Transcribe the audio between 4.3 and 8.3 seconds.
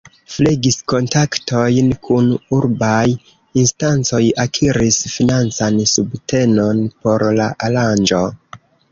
akiris financan subtenon por la aranĝo.